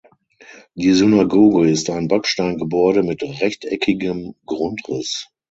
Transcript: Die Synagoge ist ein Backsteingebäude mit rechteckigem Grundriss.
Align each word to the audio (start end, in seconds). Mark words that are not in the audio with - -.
Die 0.73 0.93
Synagoge 0.93 1.69
ist 1.69 1.91
ein 1.91 2.07
Backsteingebäude 2.07 3.03
mit 3.03 3.21
rechteckigem 3.21 4.33
Grundriss. 4.47 5.27